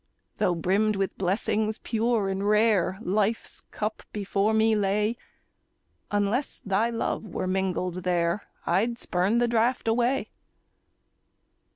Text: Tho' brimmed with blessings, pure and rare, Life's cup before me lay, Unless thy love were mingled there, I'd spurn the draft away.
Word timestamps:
Tho' 0.39 0.55
brimmed 0.55 0.95
with 0.95 1.15
blessings, 1.19 1.77
pure 1.77 2.27
and 2.27 2.49
rare, 2.49 2.97
Life's 3.03 3.61
cup 3.69 4.01
before 4.11 4.51
me 4.51 4.73
lay, 4.75 5.15
Unless 6.09 6.59
thy 6.61 6.89
love 6.89 7.23
were 7.23 7.45
mingled 7.45 8.01
there, 8.01 8.47
I'd 8.65 8.97
spurn 8.97 9.37
the 9.37 9.47
draft 9.47 9.87
away. 9.87 10.31